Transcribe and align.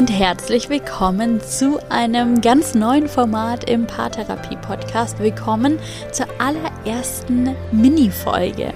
und 0.00 0.10
herzlich 0.10 0.70
willkommen 0.70 1.42
zu 1.42 1.78
einem 1.90 2.40
ganz 2.40 2.74
neuen 2.74 3.06
Format 3.06 3.68
im 3.68 3.86
Paartherapie-Podcast. 3.86 5.18
Willkommen 5.18 5.78
zur 6.10 6.24
allerersten 6.38 7.54
Mini-Folge. 7.70 8.72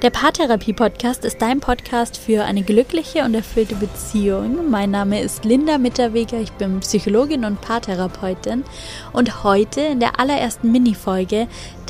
Der 0.00 0.08
Paartherapie-Podcast 0.08 1.26
ist 1.26 1.42
dein 1.42 1.60
Podcast 1.60 2.16
für 2.16 2.44
eine 2.44 2.62
glückliche 2.62 3.24
und 3.24 3.34
erfüllte 3.34 3.74
Beziehung. 3.74 4.70
Mein 4.70 4.90
Name 4.90 5.20
ist 5.20 5.44
Linda 5.44 5.76
Mitterweger, 5.76 6.40
ich 6.40 6.52
bin 6.52 6.80
Psychologin 6.80 7.44
und 7.44 7.60
Paartherapeutin 7.60 8.64
und 9.12 9.44
heute 9.44 9.82
in 9.82 10.00
der 10.00 10.18
allerersten 10.18 10.72
Mini-Folge 10.72 11.46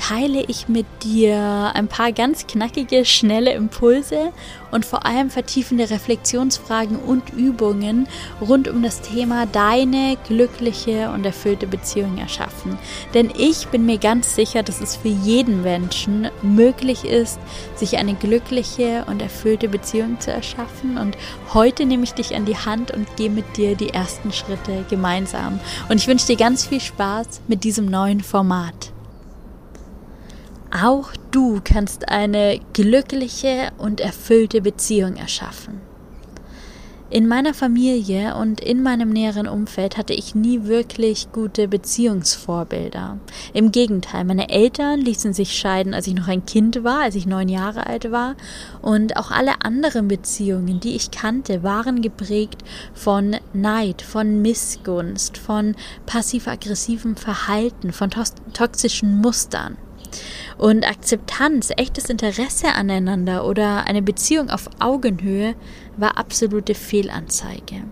teile 0.09 0.44
ich 0.49 0.68
mit 0.68 0.86
dir 1.03 1.72
ein 1.72 1.89
paar 1.89 2.12
ganz 2.12 2.46
knackige, 2.46 3.07
schnelle 3.07 3.54
Impulse 3.54 4.32
und 4.71 4.85
vor 4.85 5.07
allem 5.07 5.31
vertiefende 5.31 5.89
Reflexionsfragen 5.89 6.99
und 6.99 7.31
Übungen 7.32 8.07
rund 8.40 8.68
um 8.68 8.82
das 8.82 9.00
Thema 9.00 9.46
deine 9.46 10.18
glückliche 10.29 11.11
und 11.11 11.25
erfüllte 11.25 11.67
Beziehung 11.67 12.18
erschaffen. 12.18 12.76
Denn 13.14 13.32
ich 13.39 13.68
bin 13.68 13.86
mir 13.86 13.96
ganz 13.96 14.35
sicher, 14.35 14.62
dass 14.62 14.82
es 14.82 14.96
für 14.96 15.09
jeden 15.09 15.62
Menschen 15.62 16.29
möglich 16.43 17.04
ist, 17.04 17.39
sich 17.76 17.96
eine 17.96 18.14
glückliche 18.14 19.04
und 19.07 19.23
erfüllte 19.23 19.68
Beziehung 19.68 20.21
zu 20.21 20.31
erschaffen. 20.32 20.98
Und 20.98 21.17
heute 21.54 21.86
nehme 21.86 22.04
ich 22.04 22.12
dich 22.12 22.34
an 22.34 22.45
die 22.45 22.59
Hand 22.59 22.90
und 22.90 23.17
gehe 23.17 23.31
mit 23.31 23.57
dir 23.57 23.75
die 23.75 23.90
ersten 23.90 24.32
Schritte 24.32 24.84
gemeinsam. 24.90 25.61
Und 25.89 25.96
ich 25.96 26.09
wünsche 26.09 26.26
dir 26.26 26.36
ganz 26.36 26.67
viel 26.67 26.81
Spaß 26.81 27.40
mit 27.48 27.64
diesem 27.64 27.86
neuen 27.86 28.21
Format. 28.21 28.93
Auch 30.76 31.12
du 31.30 31.60
kannst 31.62 32.08
eine 32.08 32.58
glückliche 32.72 33.70
und 33.78 34.00
erfüllte 34.00 34.61
Beziehung 34.61 35.14
erschaffen. 35.14 35.81
In 37.11 37.28
meiner 37.28 37.55
Familie 37.55 38.34
und 38.34 38.61
in 38.61 38.83
meinem 38.83 39.11
näheren 39.11 39.47
Umfeld 39.47 39.97
hatte 39.97 40.14
ich 40.14 40.34
nie 40.34 40.64
wirklich 40.64 41.31
gute 41.31 41.69
Beziehungsvorbilder. 41.69 43.19
Im 43.53 43.70
Gegenteil, 43.70 44.25
meine 44.25 44.48
Eltern 44.48 44.98
ließen 44.98 45.33
sich 45.33 45.56
scheiden, 45.56 45.94
als 45.94 46.08
ich 46.08 46.14
noch 46.14 46.27
ein 46.27 46.44
Kind 46.44 46.83
war, 46.83 47.03
als 47.03 47.14
ich 47.14 47.27
neun 47.27 47.48
Jahre 47.48 47.86
alt 47.86 48.11
war. 48.11 48.34
Und 48.83 49.16
auch 49.16 49.31
alle 49.31 49.64
anderen 49.64 50.09
Beziehungen, 50.09 50.81
die 50.81 50.97
ich 50.97 51.12
kannte, 51.12 51.62
waren 51.62 52.03
geprägt 52.03 52.64
von 52.94 53.36
Neid, 53.53 54.03
von 54.03 54.42
Missgunst, 54.42 55.38
von 55.38 55.77
passiv-aggressivem 56.06 57.14
Verhalten, 57.14 57.92
von 57.92 58.11
toxischen 58.55 59.20
Mustern. 59.20 59.77
Und 60.58 60.88
Akzeptanz, 60.88 61.70
echtes 61.77 62.10
Interesse 62.10 62.74
aneinander 62.74 63.47
oder 63.47 63.86
eine 63.86 64.02
Beziehung 64.02 64.50
auf 64.50 64.69
Augenhöhe 64.78 65.55
war 65.97 66.16
absolute 66.16 66.74
Fehlanzeige. 66.74 67.83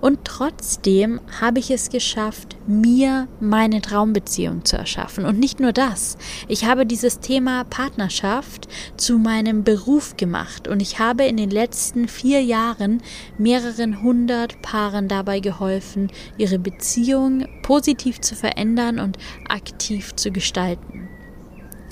Und 0.00 0.24
trotzdem 0.24 1.20
habe 1.40 1.58
ich 1.58 1.70
es 1.70 1.90
geschafft, 1.90 2.56
mir 2.66 3.28
meine 3.40 3.80
Traumbeziehung 3.80 4.64
zu 4.64 4.76
erschaffen. 4.76 5.24
Und 5.24 5.38
nicht 5.38 5.60
nur 5.60 5.72
das. 5.72 6.18
Ich 6.48 6.64
habe 6.64 6.86
dieses 6.86 7.20
Thema 7.20 7.64
Partnerschaft 7.64 8.68
zu 8.96 9.18
meinem 9.18 9.64
Beruf 9.64 10.16
gemacht. 10.16 10.68
Und 10.68 10.80
ich 10.80 10.98
habe 10.98 11.24
in 11.24 11.36
den 11.36 11.50
letzten 11.50 12.08
vier 12.08 12.42
Jahren 12.42 13.02
mehreren 13.38 14.02
hundert 14.02 14.60
Paaren 14.62 15.08
dabei 15.08 15.40
geholfen, 15.40 16.10
ihre 16.36 16.58
Beziehung 16.58 17.46
positiv 17.62 18.20
zu 18.20 18.34
verändern 18.34 18.98
und 18.98 19.18
aktiv 19.48 20.14
zu 20.16 20.30
gestalten. 20.30 21.05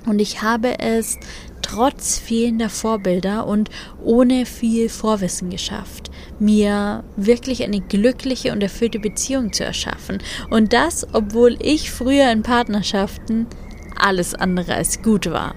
Und 0.07 0.21
ich 0.21 0.43
habe 0.43 0.79
es 0.79 1.19
trotz 1.63 2.19
fehlender 2.19 2.69
Vorbilder 2.69 3.47
und 3.47 3.71
ohne 4.03 4.45
viel 4.45 4.89
Vorwissen 4.89 5.51
geschafft, 5.51 6.11
mir 6.39 7.05
wirklich 7.17 7.63
eine 7.63 7.81
glückliche 7.81 8.53
und 8.53 8.63
erfüllte 8.63 8.99
Beziehung 8.99 9.53
zu 9.53 9.65
erschaffen. 9.65 10.19
Und 10.51 10.73
das, 10.73 11.07
obwohl 11.13 11.57
ich 11.61 11.91
früher 11.91 12.31
in 12.31 12.43
Partnerschaften 12.43 13.47
alles 13.97 14.35
andere 14.35 14.75
als 14.75 15.03
gut 15.03 15.31
war. 15.31 15.55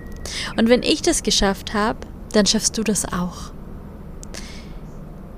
Und 0.58 0.70
wenn 0.70 0.84
ich 0.84 1.02
das 1.02 1.24
geschafft 1.24 1.74
habe, 1.74 2.00
dann 2.32 2.46
schaffst 2.46 2.78
du 2.78 2.84
das 2.84 3.06
auch. 3.06 3.52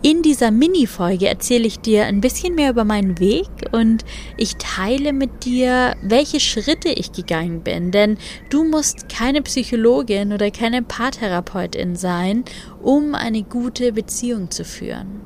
In 0.02 0.22
dieser 0.22 0.50
Mini-Folge 0.50 1.28
erzähle 1.28 1.68
ich 1.68 1.82
dir 1.82 2.06
ein 2.06 2.22
bisschen 2.22 2.56
mehr 2.56 2.70
über 2.70 2.86
meinen 2.86 3.20
Weg 3.20 3.50
und 3.74 4.06
ich 4.38 4.56
teile 4.56 5.12
mit 5.12 5.44
dir, 5.44 5.98
welche 6.02 6.40
Schritte 6.40 6.88
ich 6.88 7.12
gegangen 7.12 7.64
bin. 7.64 7.92
Denn 7.92 8.18
du 8.50 8.64
musst 8.64 9.10
keine 9.10 9.42
Psychologin 9.42 10.32
oder 10.32 10.52
keine 10.52 10.84
Paartherapeutin 10.84 11.98
sein, 11.98 12.46
um 12.82 13.14
eine 13.14 13.44
gute 13.44 13.92
Beziehung 13.92 14.52
zu 14.52 14.64
führen. 14.64 15.20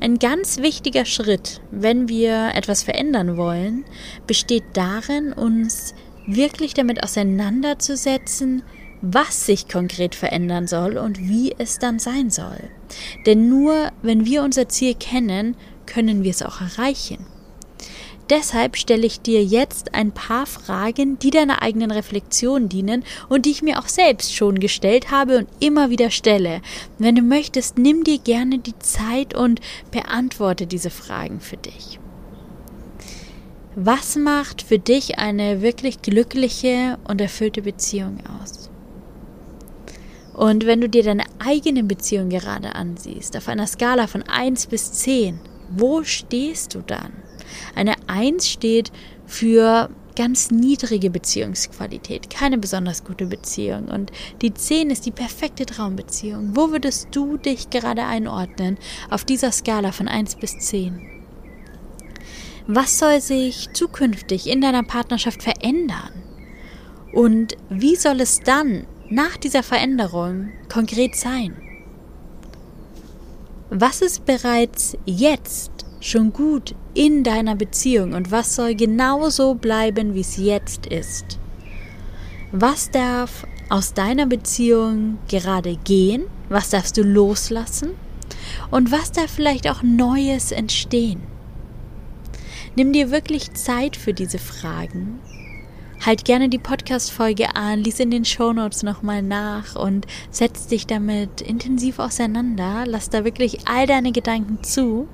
Ein 0.00 0.18
ganz 0.18 0.56
wichtiger 0.56 1.04
Schritt, 1.04 1.60
wenn 1.70 2.08
wir 2.08 2.52
etwas 2.54 2.82
verändern 2.82 3.36
wollen, 3.36 3.84
besteht 4.26 4.64
darin, 4.72 5.34
uns 5.34 5.94
wirklich 6.26 6.72
damit 6.72 7.02
auseinanderzusetzen, 7.02 8.62
was 9.02 9.46
sich 9.46 9.68
konkret 9.68 10.14
verändern 10.14 10.66
soll 10.66 10.96
und 10.98 11.18
wie 11.18 11.54
es 11.58 11.78
dann 11.78 11.98
sein 11.98 12.30
soll. 12.30 12.58
Denn 13.26 13.48
nur 13.48 13.90
wenn 14.02 14.24
wir 14.24 14.42
unser 14.42 14.68
Ziel 14.68 14.94
kennen, 14.94 15.56
können 15.86 16.22
wir 16.22 16.30
es 16.30 16.42
auch 16.42 16.60
erreichen. 16.60 17.26
Deshalb 18.30 18.76
stelle 18.76 19.06
ich 19.06 19.22
dir 19.22 19.42
jetzt 19.42 19.94
ein 19.94 20.12
paar 20.12 20.44
Fragen, 20.44 21.18
die 21.18 21.30
deiner 21.30 21.62
eigenen 21.62 21.90
Reflexion 21.90 22.68
dienen 22.68 23.04
und 23.30 23.46
die 23.46 23.50
ich 23.50 23.62
mir 23.62 23.78
auch 23.78 23.88
selbst 23.88 24.34
schon 24.34 24.60
gestellt 24.60 25.10
habe 25.10 25.38
und 25.38 25.48
immer 25.60 25.88
wieder 25.88 26.10
stelle. 26.10 26.60
Wenn 26.98 27.14
du 27.14 27.22
möchtest, 27.22 27.78
nimm 27.78 28.04
dir 28.04 28.18
gerne 28.18 28.58
die 28.58 28.78
Zeit 28.80 29.34
und 29.34 29.60
beantworte 29.90 30.66
diese 30.66 30.90
Fragen 30.90 31.40
für 31.40 31.56
dich. 31.56 31.98
Was 33.76 34.16
macht 34.16 34.60
für 34.60 34.78
dich 34.78 35.18
eine 35.18 35.62
wirklich 35.62 36.02
glückliche 36.02 36.98
und 37.08 37.20
erfüllte 37.20 37.62
Beziehung 37.62 38.18
aus? 38.42 38.68
Und 40.38 40.66
wenn 40.66 40.80
du 40.80 40.88
dir 40.88 41.02
deine 41.02 41.24
eigene 41.40 41.82
Beziehung 41.82 42.28
gerade 42.28 42.76
ansiehst, 42.76 43.36
auf 43.36 43.48
einer 43.48 43.66
Skala 43.66 44.06
von 44.06 44.22
1 44.22 44.68
bis 44.68 44.92
10, 44.92 45.40
wo 45.70 46.04
stehst 46.04 46.76
du 46.76 46.80
dann? 46.86 47.12
Eine 47.74 47.96
1 48.06 48.48
steht 48.48 48.92
für 49.26 49.90
ganz 50.14 50.52
niedrige 50.52 51.10
Beziehungsqualität, 51.10 52.30
keine 52.30 52.56
besonders 52.56 53.02
gute 53.02 53.26
Beziehung. 53.26 53.88
Und 53.88 54.12
die 54.40 54.54
10 54.54 54.90
ist 54.90 55.06
die 55.06 55.10
perfekte 55.10 55.66
Traumbeziehung. 55.66 56.52
Wo 56.54 56.70
würdest 56.70 57.08
du 57.10 57.36
dich 57.36 57.68
gerade 57.70 58.04
einordnen 58.04 58.78
auf 59.10 59.24
dieser 59.24 59.50
Skala 59.50 59.90
von 59.90 60.06
1 60.06 60.36
bis 60.36 60.56
10? 60.60 61.00
Was 62.68 63.00
soll 63.00 63.20
sich 63.20 63.70
zukünftig 63.72 64.46
in 64.46 64.60
deiner 64.60 64.84
Partnerschaft 64.84 65.42
verändern? 65.42 66.12
Und 67.12 67.56
wie 67.70 67.96
soll 67.96 68.20
es 68.20 68.38
dann 68.38 68.86
nach 69.10 69.36
dieser 69.36 69.62
Veränderung 69.62 70.50
konkret 70.70 71.16
sein? 71.16 71.56
Was 73.70 74.02
ist 74.02 74.26
bereits 74.26 74.96
jetzt 75.04 75.70
schon 76.00 76.32
gut 76.32 76.74
in 76.94 77.24
deiner 77.24 77.54
Beziehung 77.54 78.14
und 78.14 78.30
was 78.30 78.54
soll 78.54 78.74
genauso 78.74 79.54
bleiben, 79.54 80.14
wie 80.14 80.20
es 80.20 80.36
jetzt 80.36 80.86
ist? 80.86 81.38
Was 82.52 82.90
darf 82.90 83.46
aus 83.68 83.92
deiner 83.92 84.26
Beziehung 84.26 85.18
gerade 85.28 85.76
gehen? 85.76 86.24
Was 86.48 86.70
darfst 86.70 86.96
du 86.96 87.02
loslassen? 87.02 87.90
Und 88.70 88.90
was 88.90 89.12
darf 89.12 89.30
vielleicht 89.30 89.68
auch 89.68 89.82
Neues 89.82 90.52
entstehen? 90.52 91.20
Nimm 92.74 92.92
dir 92.92 93.10
wirklich 93.10 93.52
Zeit 93.54 93.96
für 93.96 94.14
diese 94.14 94.38
Fragen 94.38 95.18
halt 96.04 96.24
gerne 96.24 96.48
die 96.48 96.58
Podcast-Folge 96.58 97.56
an, 97.56 97.80
lies 97.80 98.00
in 98.00 98.10
den 98.10 98.24
Shownotes 98.24 98.82
nochmal 98.82 99.22
nach 99.22 99.76
und 99.76 100.06
setz 100.30 100.66
dich 100.66 100.86
damit 100.86 101.40
intensiv 101.40 101.98
auseinander. 101.98 102.84
Lass 102.86 103.10
da 103.10 103.24
wirklich 103.24 103.68
all 103.68 103.86
deine 103.86 104.12
Gedanken 104.12 104.62
zu. 104.62 105.08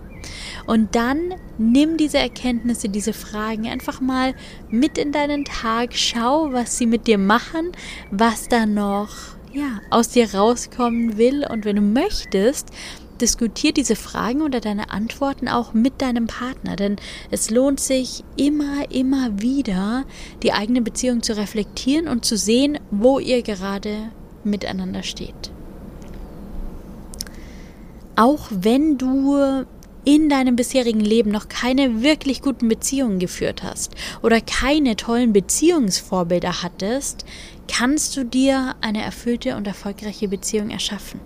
Und 0.66 0.94
dann 0.94 1.34
nimm 1.58 1.96
diese 1.96 2.18
Erkenntnisse, 2.18 2.88
diese 2.88 3.12
Fragen 3.12 3.66
einfach 3.66 4.00
mal 4.00 4.34
mit 4.70 4.98
in 4.98 5.12
deinen 5.12 5.44
Tag. 5.44 5.90
Schau, 5.94 6.52
was 6.52 6.78
sie 6.78 6.86
mit 6.86 7.06
dir 7.06 7.18
machen, 7.18 7.72
was 8.10 8.48
da 8.48 8.66
noch 8.66 9.10
ja, 9.52 9.80
aus 9.90 10.08
dir 10.08 10.34
rauskommen 10.34 11.16
will. 11.16 11.46
Und 11.48 11.64
wenn 11.64 11.76
du 11.76 11.82
möchtest, 11.82 12.70
diskutier 13.20 13.72
diese 13.72 13.96
Fragen 13.96 14.42
oder 14.42 14.60
deine 14.60 14.90
Antworten 14.90 15.48
auch 15.48 15.72
mit 15.72 16.02
deinem 16.02 16.26
Partner, 16.26 16.76
denn 16.76 16.96
es 17.30 17.50
lohnt 17.50 17.80
sich 17.80 18.24
immer, 18.36 18.90
immer 18.90 19.40
wieder, 19.40 20.04
die 20.42 20.52
eigene 20.52 20.82
Beziehung 20.82 21.22
zu 21.22 21.36
reflektieren 21.36 22.08
und 22.08 22.24
zu 22.24 22.36
sehen, 22.36 22.78
wo 22.90 23.18
ihr 23.18 23.42
gerade 23.42 24.10
miteinander 24.44 25.02
steht. 25.02 25.50
Auch 28.16 28.46
wenn 28.50 28.98
du 28.98 29.64
in 30.04 30.28
deinem 30.28 30.54
bisherigen 30.54 31.00
Leben 31.00 31.30
noch 31.30 31.48
keine 31.48 32.02
wirklich 32.02 32.42
guten 32.42 32.68
Beziehungen 32.68 33.18
geführt 33.18 33.62
hast 33.62 33.92
oder 34.22 34.40
keine 34.40 34.96
tollen 34.96 35.32
Beziehungsvorbilder 35.32 36.62
hattest, 36.62 37.24
kannst 37.68 38.16
du 38.16 38.24
dir 38.24 38.76
eine 38.82 39.02
erfüllte 39.02 39.56
und 39.56 39.66
erfolgreiche 39.66 40.28
Beziehung 40.28 40.70
erschaffen. 40.70 41.20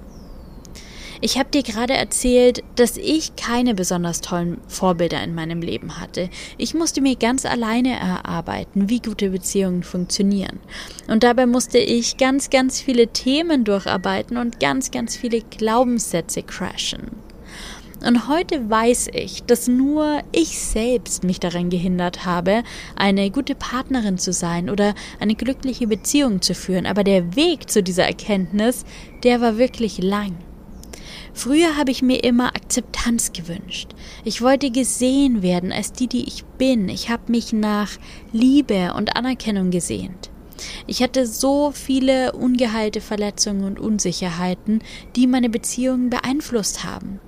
Ich 1.20 1.38
habe 1.38 1.50
dir 1.50 1.62
gerade 1.62 1.94
erzählt, 1.94 2.62
dass 2.76 2.97
ich 2.97 3.35
keine 3.35 3.75
besonders 3.75 4.20
tollen 4.20 4.61
Vorbilder 4.69 5.23
in 5.23 5.35
meinem 5.35 5.62
Leben 5.62 6.00
hatte. 6.00 6.31
Ich 6.59 6.75
musste 6.75 7.00
mir 7.00 7.17
ganz 7.17 7.44
alleine 7.44 7.99
erarbeiten, 7.99 8.88
wie 8.88 9.00
gute 9.00 9.31
Beziehungen 9.31 9.82
funktionieren. 9.82 10.61
Und 11.09 11.25
dabei 11.25 11.47
musste 11.47 11.79
ich 11.79 12.19
ganz, 12.19 12.50
ganz 12.50 12.81
viele 12.81 13.09
Themen 13.09 13.65
durcharbeiten 13.65 14.37
und 14.37 14.61
ganz, 14.61 14.93
ganz 14.93 15.17
viele 15.17 15.41
Glaubenssätze 15.41 16.43
crashen. 16.43 17.11
Und 18.06 18.29
heute 18.29 18.70
weiß 18.70 19.09
ich, 19.12 19.43
dass 19.43 19.67
nur 19.67 20.20
ich 20.31 20.61
selbst 20.61 21.25
mich 21.25 21.41
daran 21.41 21.69
gehindert 21.69 22.25
habe, 22.25 22.62
eine 22.94 23.29
gute 23.32 23.56
Partnerin 23.56 24.19
zu 24.19 24.32
sein 24.32 24.70
oder 24.70 24.94
eine 25.19 25.35
glückliche 25.35 25.88
Beziehung 25.88 26.41
zu 26.41 26.55
führen. 26.55 26.87
Aber 26.87 27.03
der 27.03 27.35
Weg 27.35 27.69
zu 27.69 27.82
dieser 27.82 28.05
Erkenntnis, 28.05 28.85
der 29.25 29.41
war 29.41 29.59
wirklich 29.59 29.99
lang. 30.00 30.37
Früher 31.38 31.76
habe 31.76 31.93
ich 31.93 32.02
mir 32.02 32.25
immer 32.25 32.49
Akzeptanz 32.56 33.32
gewünscht. 33.32 33.90
Ich 34.25 34.43
wollte 34.43 34.73
gesehen 34.73 35.40
werden 35.40 35.70
als 35.70 35.93
die, 35.93 36.08
die 36.08 36.26
ich 36.26 36.44
bin. 36.44 36.88
Ich 36.88 37.11
habe 37.11 37.31
mich 37.31 37.52
nach 37.52 37.93
Liebe 38.32 38.93
und 38.96 39.14
Anerkennung 39.14 39.70
gesehnt. 39.70 40.31
Ich 40.88 41.00
hatte 41.00 41.29
so 41.29 41.70
viele 41.70 42.32
ungeheilte 42.32 43.00
Verletzungen 43.00 43.62
und 43.62 43.79
Unsicherheiten, 43.79 44.82
die 45.14 45.29
meine 45.29 45.49
Beziehungen 45.49 46.11
beeinflusst 46.11 46.82
haben. 46.82 47.20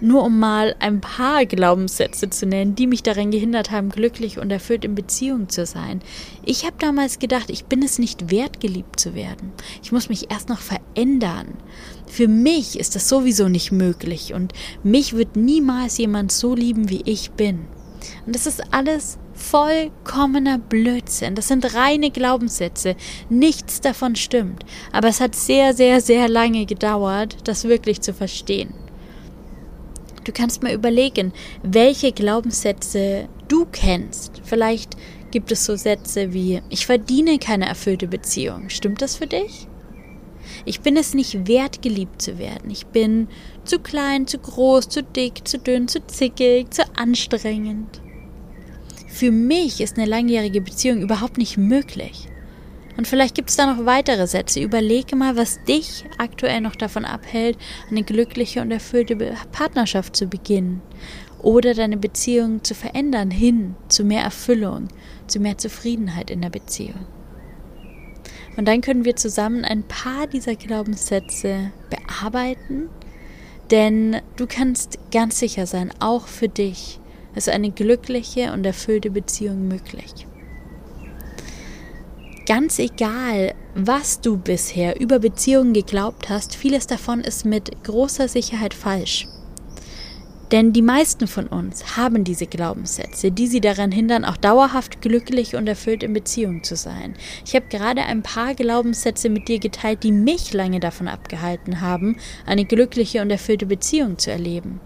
Nur 0.00 0.24
um 0.24 0.38
mal 0.38 0.76
ein 0.78 1.00
paar 1.00 1.44
Glaubenssätze 1.44 2.30
zu 2.30 2.46
nennen, 2.46 2.76
die 2.76 2.86
mich 2.86 3.02
daran 3.02 3.30
gehindert 3.30 3.70
haben, 3.70 3.88
glücklich 3.88 4.38
und 4.38 4.50
erfüllt 4.50 4.84
in 4.84 4.94
Beziehung 4.94 5.48
zu 5.48 5.66
sein. 5.66 6.00
Ich 6.44 6.64
habe 6.64 6.76
damals 6.78 7.18
gedacht, 7.18 7.50
ich 7.50 7.64
bin 7.64 7.82
es 7.82 7.98
nicht 7.98 8.30
wert, 8.30 8.60
geliebt 8.60 9.00
zu 9.00 9.14
werden. 9.14 9.52
Ich 9.82 9.90
muss 9.90 10.08
mich 10.08 10.30
erst 10.30 10.48
noch 10.48 10.60
verändern. 10.60 11.54
Für 12.06 12.28
mich 12.28 12.78
ist 12.78 12.94
das 12.94 13.08
sowieso 13.08 13.48
nicht 13.48 13.72
möglich 13.72 14.34
und 14.34 14.52
mich 14.84 15.16
wird 15.16 15.36
niemals 15.36 15.98
jemand 15.98 16.30
so 16.30 16.54
lieben, 16.54 16.88
wie 16.90 17.02
ich 17.04 17.32
bin. 17.32 17.66
Und 18.24 18.34
das 18.34 18.46
ist 18.46 18.72
alles 18.72 19.18
vollkommener 19.34 20.58
Blödsinn. 20.58 21.34
Das 21.34 21.48
sind 21.48 21.74
reine 21.74 22.10
Glaubenssätze. 22.10 22.96
Nichts 23.28 23.80
davon 23.80 24.16
stimmt. 24.16 24.64
Aber 24.92 25.08
es 25.08 25.20
hat 25.20 25.34
sehr, 25.34 25.74
sehr, 25.74 26.00
sehr 26.00 26.28
lange 26.28 26.66
gedauert, 26.66 27.36
das 27.44 27.64
wirklich 27.64 28.00
zu 28.00 28.12
verstehen. 28.12 28.72
Du 30.28 30.34
kannst 30.34 30.62
mal 30.62 30.74
überlegen, 30.74 31.32
welche 31.62 32.12
Glaubenssätze 32.12 33.30
du 33.48 33.64
kennst. 33.64 34.42
Vielleicht 34.44 34.94
gibt 35.30 35.50
es 35.50 35.64
so 35.64 35.74
Sätze 35.74 36.34
wie 36.34 36.60
ich 36.68 36.84
verdiene 36.84 37.38
keine 37.38 37.64
erfüllte 37.64 38.06
Beziehung. 38.06 38.68
Stimmt 38.68 39.00
das 39.00 39.16
für 39.16 39.26
dich? 39.26 39.66
Ich 40.66 40.82
bin 40.82 40.98
es 40.98 41.14
nicht 41.14 41.48
wert, 41.48 41.80
geliebt 41.80 42.20
zu 42.20 42.38
werden. 42.38 42.70
Ich 42.70 42.84
bin 42.88 43.28
zu 43.64 43.78
klein, 43.78 44.26
zu 44.26 44.36
groß, 44.36 44.90
zu 44.90 45.02
dick, 45.02 45.48
zu 45.48 45.56
dünn, 45.58 45.88
zu 45.88 46.06
zickig, 46.06 46.74
zu 46.74 46.82
anstrengend. 46.94 48.02
Für 49.06 49.30
mich 49.30 49.80
ist 49.80 49.96
eine 49.96 50.06
langjährige 50.06 50.60
Beziehung 50.60 51.00
überhaupt 51.00 51.38
nicht 51.38 51.56
möglich. 51.56 52.28
Und 52.98 53.06
vielleicht 53.06 53.36
gibt 53.36 53.48
es 53.48 53.54
da 53.56 53.72
noch 53.72 53.86
weitere 53.86 54.26
Sätze. 54.26 54.60
Überlege 54.60 55.14
mal, 55.14 55.36
was 55.36 55.62
dich 55.62 56.04
aktuell 56.18 56.60
noch 56.60 56.74
davon 56.74 57.04
abhält, 57.04 57.56
eine 57.88 58.02
glückliche 58.02 58.60
und 58.60 58.72
erfüllte 58.72 59.16
Partnerschaft 59.52 60.16
zu 60.16 60.26
beginnen 60.26 60.82
oder 61.40 61.74
deine 61.74 61.96
Beziehung 61.96 62.64
zu 62.64 62.74
verändern 62.74 63.30
hin 63.30 63.76
zu 63.86 64.02
mehr 64.02 64.22
Erfüllung, 64.24 64.88
zu 65.28 65.38
mehr 65.38 65.56
Zufriedenheit 65.56 66.28
in 66.28 66.42
der 66.42 66.50
Beziehung. 66.50 67.06
Und 68.56 68.66
dann 68.66 68.80
können 68.80 69.04
wir 69.04 69.14
zusammen 69.14 69.64
ein 69.64 69.84
paar 69.84 70.26
dieser 70.26 70.56
Glaubenssätze 70.56 71.70
bearbeiten, 71.90 72.88
denn 73.70 74.16
du 74.34 74.48
kannst 74.48 74.98
ganz 75.12 75.38
sicher 75.38 75.66
sein, 75.66 75.92
auch 76.00 76.26
für 76.26 76.48
dich 76.48 76.98
ist 77.36 77.48
eine 77.48 77.70
glückliche 77.70 78.52
und 78.52 78.66
erfüllte 78.66 79.10
Beziehung 79.10 79.68
möglich 79.68 80.27
ganz 82.48 82.78
egal, 82.78 83.54
was 83.74 84.22
du 84.22 84.38
bisher 84.38 84.98
über 84.98 85.18
Beziehungen 85.18 85.74
geglaubt 85.74 86.30
hast, 86.30 86.56
vieles 86.56 86.86
davon 86.86 87.20
ist 87.20 87.44
mit 87.44 87.84
großer 87.84 88.26
Sicherheit 88.26 88.72
falsch. 88.72 89.28
Denn 90.50 90.72
die 90.72 90.80
meisten 90.80 91.26
von 91.26 91.46
uns 91.46 91.98
haben 91.98 92.24
diese 92.24 92.46
Glaubenssätze, 92.46 93.30
die 93.30 93.46
sie 93.48 93.60
daran 93.60 93.92
hindern, 93.92 94.24
auch 94.24 94.38
dauerhaft 94.38 95.02
glücklich 95.02 95.56
und 95.56 95.66
erfüllt 95.66 96.02
in 96.02 96.14
Beziehung 96.14 96.64
zu 96.64 96.74
sein. 96.74 97.14
Ich 97.44 97.54
habe 97.54 97.66
gerade 97.68 98.02
ein 98.04 98.22
paar 98.22 98.54
Glaubenssätze 98.54 99.28
mit 99.28 99.48
dir 99.48 99.58
geteilt, 99.58 100.02
die 100.02 100.12
mich 100.12 100.54
lange 100.54 100.80
davon 100.80 101.06
abgehalten 101.06 101.82
haben, 101.82 102.16
eine 102.46 102.64
glückliche 102.64 103.20
und 103.20 103.30
erfüllte 103.30 103.66
Beziehung 103.66 104.16
zu 104.16 104.30
erleben. 104.30 104.80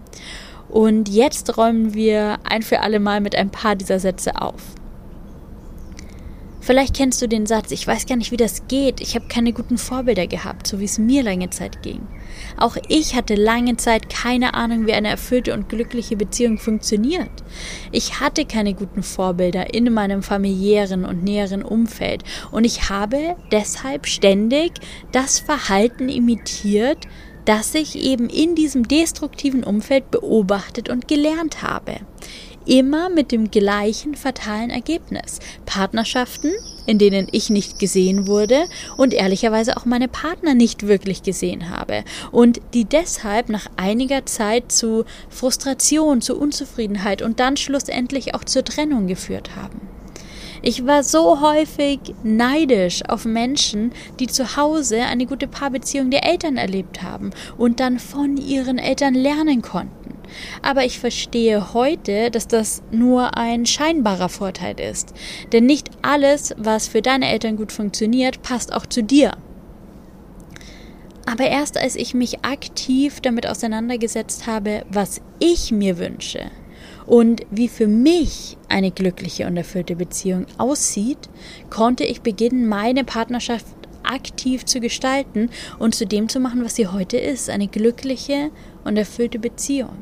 Und 0.67 1.07
jetzt 1.07 1.57
räumen 1.57 1.93
wir 1.93 2.39
ein 2.43 2.61
für 2.61 2.81
alle 2.81 2.99
Mal 2.99 3.21
mit 3.21 3.35
ein 3.35 3.51
paar 3.51 3.77
dieser 3.77 4.01
Sätze 4.01 4.41
auf. 4.41 4.61
Vielleicht 6.63 6.95
kennst 6.95 7.21
du 7.21 7.27
den 7.27 7.45
Satz, 7.45 7.71
ich 7.71 7.85
weiß 7.85 8.05
gar 8.05 8.15
nicht, 8.15 8.31
wie 8.31 8.37
das 8.37 8.69
geht, 8.69 9.01
ich 9.01 9.15
habe 9.15 9.27
keine 9.27 9.51
guten 9.51 9.77
Vorbilder 9.77 10.27
gehabt, 10.27 10.65
so 10.65 10.79
wie 10.79 10.85
es 10.85 10.97
mir 10.97 11.21
lange 11.21 11.49
Zeit 11.49 11.81
ging. 11.81 12.07
Auch 12.55 12.77
ich 12.87 13.15
hatte 13.15 13.35
lange 13.35 13.75
Zeit 13.75 14.07
keine 14.07 14.53
Ahnung, 14.53 14.87
wie 14.87 14.93
eine 14.93 15.09
erfüllte 15.09 15.53
und 15.53 15.67
glückliche 15.67 16.15
Beziehung 16.15 16.57
funktioniert. 16.57 17.29
Ich 17.91 18.21
hatte 18.21 18.45
keine 18.45 18.75
guten 18.75 19.03
Vorbilder 19.03 19.73
in 19.73 19.91
meinem 19.91 20.23
familiären 20.23 21.03
und 21.03 21.21
näheren 21.21 21.63
Umfeld 21.63 22.23
und 22.49 22.63
ich 22.63 22.89
habe 22.89 23.35
deshalb 23.51 24.07
ständig 24.07 24.71
das 25.11 25.39
Verhalten 25.39 26.07
imitiert, 26.07 26.99
das 27.43 27.75
ich 27.75 28.01
eben 28.01 28.29
in 28.29 28.55
diesem 28.55 28.87
destruktiven 28.87 29.65
Umfeld 29.65 30.11
beobachtet 30.11 30.87
und 30.87 31.09
gelernt 31.09 31.61
habe 31.61 31.97
immer 32.65 33.09
mit 33.09 33.31
dem 33.31 33.51
gleichen 33.51 34.15
fatalen 34.15 34.69
Ergebnis. 34.69 35.39
Partnerschaften, 35.65 36.51
in 36.85 36.97
denen 36.97 37.27
ich 37.31 37.49
nicht 37.49 37.79
gesehen 37.79 38.27
wurde 38.27 38.65
und 38.97 39.13
ehrlicherweise 39.13 39.77
auch 39.77 39.85
meine 39.85 40.07
Partner 40.07 40.53
nicht 40.53 40.87
wirklich 40.87 41.23
gesehen 41.23 41.69
habe 41.69 42.03
und 42.31 42.61
die 42.73 42.85
deshalb 42.85 43.49
nach 43.49 43.67
einiger 43.77 44.25
Zeit 44.25 44.71
zu 44.71 45.05
Frustration, 45.29 46.21
zu 46.21 46.37
Unzufriedenheit 46.37 47.21
und 47.21 47.39
dann 47.39 47.57
schlussendlich 47.57 48.35
auch 48.35 48.43
zur 48.43 48.63
Trennung 48.63 49.07
geführt 49.07 49.55
haben. 49.55 49.81
Ich 50.65 50.85
war 50.85 51.03
so 51.03 51.41
häufig 51.41 51.99
neidisch 52.23 53.03
auf 53.09 53.25
Menschen, 53.25 53.91
die 54.21 54.27
zu 54.27 54.55
Hause 54.55 55.01
eine 55.01 55.25
gute 55.25 55.45
Paarbeziehung 55.45 56.09
der 56.09 56.25
Eltern 56.25 56.55
erlebt 56.55 57.01
haben 57.01 57.31
und 57.57 57.81
dann 57.81 57.99
von 57.99 58.37
ihren 58.37 58.77
Eltern 58.77 59.13
lernen 59.13 59.61
konnten. 59.61 60.12
Aber 60.61 60.85
ich 60.85 60.99
verstehe 60.99 61.73
heute, 61.73 62.31
dass 62.31 62.47
das 62.47 62.83
nur 62.91 63.37
ein 63.37 63.65
scheinbarer 63.65 64.29
Vorteil 64.29 64.79
ist. 64.79 65.13
Denn 65.51 65.65
nicht 65.65 65.89
alles, 66.01 66.53
was 66.57 66.87
für 66.87 67.01
deine 67.01 67.29
Eltern 67.29 67.57
gut 67.57 67.71
funktioniert, 67.71 68.41
passt 68.41 68.73
auch 68.73 68.85
zu 68.85 69.03
dir. 69.03 69.33
Aber 71.25 71.45
erst 71.45 71.77
als 71.77 71.95
ich 71.95 72.13
mich 72.13 72.43
aktiv 72.43 73.21
damit 73.21 73.47
auseinandergesetzt 73.47 74.45
habe, 74.45 74.85
was 74.89 75.21
ich 75.39 75.71
mir 75.71 75.97
wünsche 75.97 76.51
und 77.05 77.41
wie 77.49 77.69
für 77.69 77.87
mich 77.87 78.57
eine 78.69 78.91
glückliche 78.91 79.47
und 79.47 79.57
erfüllte 79.57 79.95
Beziehung 79.95 80.45
aussieht, 80.57 81.29
konnte 81.69 82.03
ich 82.03 82.21
beginnen, 82.21 82.67
meine 82.67 83.03
Partnerschaft 83.03 83.65
aktiv 84.03 84.65
zu 84.65 84.79
gestalten 84.79 85.49
und 85.79 85.95
zu 85.95 86.05
dem 86.05 86.29
zu 86.29 86.39
machen, 86.39 86.63
was 86.63 86.75
sie 86.75 86.87
heute 86.87 87.17
ist, 87.17 87.49
eine 87.49 87.67
glückliche 87.67 88.51
und 88.83 88.97
erfüllte 88.97 89.39
Beziehung. 89.39 89.97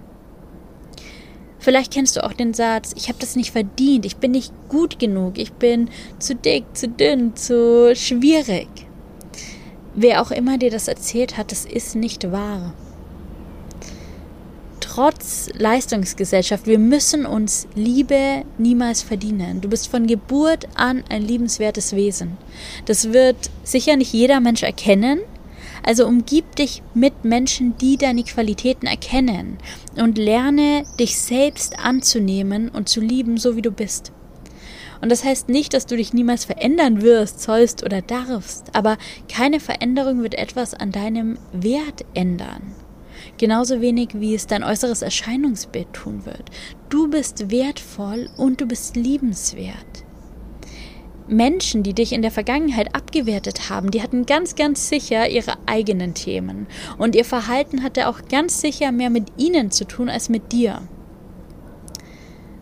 Vielleicht 1.61 1.93
kennst 1.93 2.15
du 2.15 2.23
auch 2.23 2.33
den 2.33 2.55
Satz, 2.55 2.91
ich 2.97 3.07
habe 3.07 3.19
das 3.19 3.35
nicht 3.35 3.51
verdient, 3.51 4.03
ich 4.03 4.17
bin 4.17 4.31
nicht 4.31 4.51
gut 4.67 4.97
genug, 4.97 5.37
ich 5.37 5.53
bin 5.53 5.89
zu 6.17 6.33
dick, 6.33 6.65
zu 6.73 6.87
dünn, 6.87 7.35
zu 7.35 7.95
schwierig. 7.95 8.67
Wer 9.93 10.23
auch 10.23 10.31
immer 10.31 10.57
dir 10.57 10.71
das 10.71 10.87
erzählt 10.87 11.37
hat, 11.37 11.51
das 11.51 11.65
ist 11.65 11.95
nicht 11.95 12.31
wahr. 12.31 12.73
Trotz 14.79 15.49
Leistungsgesellschaft, 15.53 16.65
wir 16.65 16.79
müssen 16.79 17.27
uns 17.27 17.67
Liebe 17.75 18.41
niemals 18.57 19.03
verdienen. 19.03 19.61
Du 19.61 19.69
bist 19.69 19.87
von 19.87 20.07
Geburt 20.07 20.67
an 20.73 21.03
ein 21.09 21.21
liebenswertes 21.21 21.95
Wesen. 21.95 22.37
Das 22.85 23.13
wird 23.13 23.51
sicher 23.63 23.95
nicht 23.97 24.11
jeder 24.13 24.39
Mensch 24.39 24.63
erkennen, 24.63 25.19
also 25.83 26.05
umgib 26.05 26.55
dich 26.55 26.83
mit 26.93 27.23
Menschen, 27.23 27.77
die 27.77 27.97
deine 27.97 28.23
Qualitäten 28.23 28.87
erkennen 28.87 29.57
und 29.95 30.17
lerne 30.17 30.83
dich 30.99 31.19
selbst 31.19 31.79
anzunehmen 31.79 32.69
und 32.69 32.89
zu 32.89 33.01
lieben, 33.01 33.37
so 33.37 33.55
wie 33.55 33.61
du 33.61 33.71
bist. 33.71 34.11
Und 35.01 35.11
das 35.11 35.23
heißt 35.23 35.49
nicht, 35.49 35.73
dass 35.73 35.87
du 35.87 35.97
dich 35.97 36.13
niemals 36.13 36.45
verändern 36.45 37.01
wirst, 37.01 37.41
sollst 37.41 37.83
oder 37.83 38.01
darfst, 38.01 38.75
aber 38.75 38.97
keine 39.27 39.59
Veränderung 39.59 40.21
wird 40.21 40.35
etwas 40.35 40.75
an 40.75 40.91
deinem 40.91 41.39
Wert 41.51 42.05
ändern. 42.13 42.75
Genauso 43.37 43.81
wenig 43.81 44.09
wie 44.13 44.35
es 44.35 44.47
dein 44.47 44.63
äußeres 44.63 45.01
Erscheinungsbild 45.01 45.91
tun 45.93 46.25
wird. 46.25 46.49
Du 46.89 47.09
bist 47.09 47.49
wertvoll 47.49 48.29
und 48.37 48.61
du 48.61 48.67
bist 48.67 48.95
liebenswert. 48.95 50.05
Menschen, 51.27 51.83
die 51.83 51.93
dich 51.93 52.13
in 52.13 52.21
der 52.21 52.31
Vergangenheit 52.31 52.95
abgewertet 52.95 53.69
haben, 53.69 53.91
die 53.91 54.01
hatten 54.01 54.25
ganz, 54.25 54.55
ganz 54.55 54.89
sicher 54.89 55.29
ihre 55.29 55.53
eigenen 55.65 56.13
Themen. 56.13 56.67
Und 56.97 57.15
ihr 57.15 57.25
Verhalten 57.25 57.83
hatte 57.83 58.07
auch 58.07 58.21
ganz 58.29 58.61
sicher 58.61 58.91
mehr 58.91 59.09
mit 59.09 59.31
ihnen 59.37 59.71
zu 59.71 59.85
tun 59.85 60.09
als 60.09 60.29
mit 60.29 60.51
dir. 60.51 60.81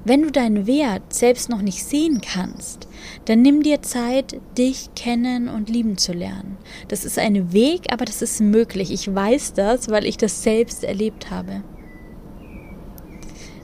Wenn 0.05 0.21
du 0.21 0.31
deinen 0.31 0.65
Wert 0.65 1.13
selbst 1.13 1.49
noch 1.49 1.61
nicht 1.61 1.83
sehen 1.83 2.21
kannst, 2.21 2.87
dann 3.25 3.41
nimm 3.41 3.63
dir 3.63 3.81
Zeit, 3.81 4.39
dich 4.57 4.89
kennen 4.95 5.49
und 5.49 5.69
lieben 5.69 5.97
zu 5.97 6.13
lernen. 6.13 6.57
Das 6.87 7.05
ist 7.05 7.19
ein 7.19 7.51
Weg, 7.53 7.91
aber 7.91 8.05
das 8.05 8.21
ist 8.21 8.39
möglich. 8.39 8.91
Ich 8.91 9.13
weiß 9.13 9.53
das, 9.53 9.89
weil 9.89 10.05
ich 10.05 10.17
das 10.17 10.41
selbst 10.41 10.83
erlebt 10.83 11.29
habe. 11.29 11.63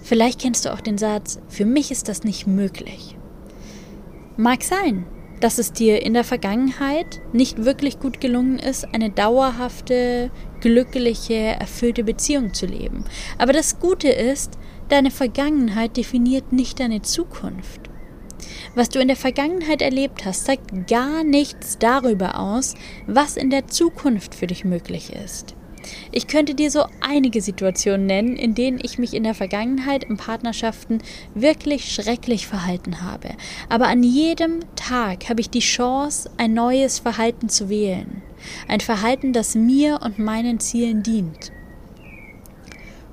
Vielleicht 0.03 0.39
kennst 0.39 0.65
du 0.65 0.73
auch 0.73 0.81
den 0.81 0.99
Satz, 0.99 1.39
für 1.47 1.65
mich 1.65 1.89
ist 1.89 2.09
das 2.09 2.23
nicht 2.23 2.45
möglich. 2.45 3.17
Mag 4.37 4.63
sein, 4.63 5.05
dass 5.39 5.59
es 5.59 5.71
dir 5.71 6.01
in 6.01 6.13
der 6.13 6.25
Vergangenheit 6.25 7.21
nicht 7.31 7.63
wirklich 7.63 7.99
gut 7.99 8.19
gelungen 8.19 8.59
ist, 8.59 8.85
eine 8.93 9.09
dauerhafte, 9.09 10.29
glückliche, 10.59 11.33
erfüllte 11.33 12.03
Beziehung 12.03 12.53
zu 12.53 12.65
leben. 12.65 13.05
Aber 13.37 13.53
das 13.53 13.79
Gute 13.79 14.09
ist, 14.09 14.57
deine 14.89 15.11
Vergangenheit 15.11 15.95
definiert 15.95 16.51
nicht 16.51 16.81
deine 16.81 17.01
Zukunft. 17.01 17.89
Was 18.75 18.89
du 18.89 18.99
in 18.99 19.07
der 19.07 19.15
Vergangenheit 19.15 19.81
erlebt 19.81 20.25
hast, 20.25 20.45
sagt 20.45 20.87
gar 20.87 21.23
nichts 21.23 21.77
darüber 21.77 22.37
aus, 22.37 22.73
was 23.07 23.37
in 23.37 23.49
der 23.49 23.67
Zukunft 23.67 24.35
für 24.35 24.47
dich 24.47 24.65
möglich 24.65 25.13
ist. 25.13 25.55
Ich 26.11 26.27
könnte 26.27 26.55
dir 26.55 26.71
so 26.71 26.85
einige 27.01 27.41
Situationen 27.41 28.05
nennen, 28.05 28.35
in 28.35 28.55
denen 28.55 28.79
ich 28.81 28.97
mich 28.97 29.13
in 29.13 29.23
der 29.23 29.33
Vergangenheit 29.33 30.03
in 30.03 30.17
Partnerschaften 30.17 30.99
wirklich 31.33 31.93
schrecklich 31.93 32.47
verhalten 32.47 33.01
habe. 33.01 33.29
Aber 33.69 33.87
an 33.87 34.03
jedem 34.03 34.59
Tag 34.75 35.29
habe 35.29 35.41
ich 35.41 35.49
die 35.49 35.59
Chance, 35.59 36.29
ein 36.37 36.53
neues 36.53 36.99
Verhalten 36.99 37.49
zu 37.49 37.69
wählen. 37.69 38.21
Ein 38.67 38.79
Verhalten, 38.79 39.33
das 39.33 39.55
mir 39.55 39.99
und 40.03 40.19
meinen 40.19 40.59
Zielen 40.59 41.03
dient. 41.03 41.51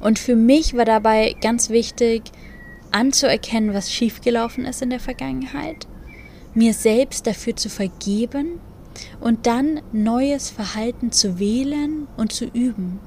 Und 0.01 0.19
für 0.19 0.37
mich 0.37 0.75
war 0.75 0.85
dabei 0.85 1.35
ganz 1.41 1.71
wichtig, 1.71 2.23
anzuerkennen, 2.91 3.73
was 3.73 3.93
schiefgelaufen 3.93 4.65
ist 4.65 4.83
in 4.83 4.91
der 4.91 5.01
Vergangenheit, 5.01 5.87
mir 6.55 6.75
selbst 6.75 7.27
dafür 7.27 7.57
zu 7.57 7.71
vergeben 7.71 8.61
und 9.21 9.47
dann 9.47 9.81
neues 9.93 10.51
Verhalten 10.51 11.13
zu 11.13 11.39
wählen 11.39 12.07
und 12.17 12.33
zu 12.33 12.45
üben. 12.45 13.01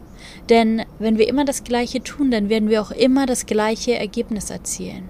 Denn 0.50 0.84
wenn 1.00 1.18
wir 1.18 1.28
immer 1.28 1.46
das 1.46 1.64
Gleiche 1.64 2.02
tun, 2.02 2.32
dann 2.32 2.50
werden 2.50 2.70
wir 2.70 2.82
auch 2.82 2.92
immer 2.92 3.26
das 3.26 3.46
gleiche 3.46 3.96
Ergebnis 3.96 4.50
erzielen. 4.50 5.10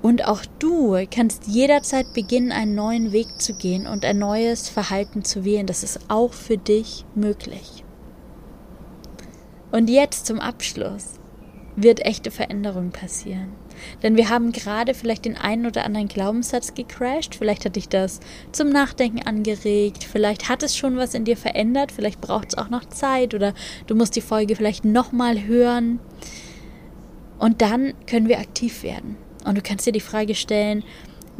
Und 0.00 0.26
auch 0.26 0.42
du 0.58 0.96
kannst 1.10 1.48
jederzeit 1.48 2.12
beginnen, 2.14 2.52
einen 2.52 2.74
neuen 2.74 3.12
Weg 3.12 3.42
zu 3.42 3.54
gehen 3.54 3.86
und 3.86 4.04
ein 4.04 4.18
neues 4.18 4.68
Verhalten 4.68 5.24
zu 5.24 5.44
wählen. 5.44 5.66
Das 5.66 5.82
ist 5.82 6.00
auch 6.08 6.32
für 6.32 6.56
dich 6.56 7.04
möglich. 7.14 7.84
Und 9.70 9.90
jetzt 9.90 10.26
zum 10.26 10.38
Abschluss 10.38 11.14
wird 11.76 12.04
echte 12.04 12.30
Veränderung 12.30 12.90
passieren. 12.90 13.52
Denn 14.02 14.16
wir 14.16 14.28
haben 14.28 14.52
gerade 14.52 14.94
vielleicht 14.94 15.24
den 15.24 15.36
einen 15.36 15.66
oder 15.66 15.84
anderen 15.84 16.08
Glaubenssatz 16.08 16.74
gecrashed, 16.74 17.34
vielleicht 17.34 17.64
hat 17.64 17.76
dich 17.76 17.88
das 17.88 18.20
zum 18.52 18.70
Nachdenken 18.70 19.26
angeregt, 19.26 20.04
vielleicht 20.04 20.48
hat 20.48 20.62
es 20.62 20.76
schon 20.76 20.96
was 20.96 21.14
in 21.14 21.24
dir 21.24 21.36
verändert, 21.36 21.92
vielleicht 21.92 22.20
braucht 22.20 22.48
es 22.48 22.58
auch 22.58 22.70
noch 22.70 22.84
Zeit 22.84 23.34
oder 23.34 23.54
du 23.86 23.94
musst 23.94 24.16
die 24.16 24.20
Folge 24.20 24.56
vielleicht 24.56 24.84
nochmal 24.84 25.44
hören. 25.44 26.00
Und 27.38 27.62
dann 27.62 27.94
können 28.06 28.28
wir 28.28 28.40
aktiv 28.40 28.82
werden. 28.82 29.16
Und 29.44 29.56
du 29.56 29.62
kannst 29.62 29.86
dir 29.86 29.92
die 29.92 30.00
Frage 30.00 30.34
stellen, 30.34 30.82